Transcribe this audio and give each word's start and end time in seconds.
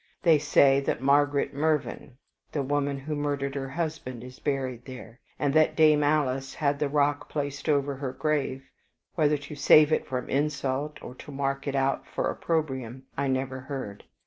They 0.23 0.39
say 0.39 0.79
that 0.79 0.99
Margaret 0.99 1.53
Mervyn, 1.53 2.17
the 2.53 2.63
woman 2.63 2.97
who 2.97 3.15
murdered 3.15 3.53
her 3.53 3.69
husband, 3.69 4.23
is 4.23 4.39
buried 4.39 4.85
there, 4.85 5.19
and 5.37 5.53
that 5.53 5.75
Dame 5.75 6.03
Alice 6.03 6.55
had 6.55 6.79
the 6.79 6.89
rock 6.89 7.29
placed 7.29 7.69
over 7.69 7.97
her 7.97 8.11
grave, 8.11 8.63
whether 9.13 9.37
to 9.37 9.53
save 9.55 9.91
it 9.91 10.07
from 10.07 10.27
insult 10.27 10.99
or 11.03 11.13
to 11.13 11.31
mark 11.31 11.67
it 11.67 11.75
out 11.75 12.07
for 12.07 12.31
opprobrium, 12.31 13.03
I 13.15 13.27
never 13.27 13.59
heard. 13.59 14.03